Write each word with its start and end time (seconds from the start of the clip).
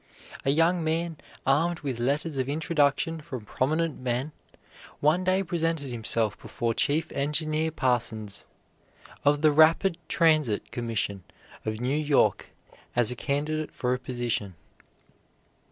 A 0.43 0.49
young 0.49 0.83
man, 0.83 1.17
armed 1.45 1.81
with 1.81 1.99
letters 1.99 2.39
of 2.39 2.49
introduction 2.49 3.21
from 3.21 3.45
prominent 3.45 3.99
men, 3.99 4.31
one 4.99 5.23
day 5.23 5.43
presented 5.43 5.91
himself 5.91 6.35
before 6.41 6.73
Chief 6.73 7.11
Engineer 7.11 7.69
Parsons, 7.69 8.47
of 9.23 9.43
the 9.43 9.51
Rapid 9.51 9.99
Transit 10.09 10.71
Commission 10.71 11.23
of 11.67 11.79
New 11.79 11.95
York 11.95 12.49
as 12.95 13.11
a 13.11 13.15
candidate 13.15 13.75
for 13.75 13.93
a 13.93 13.99
position. 13.99 14.55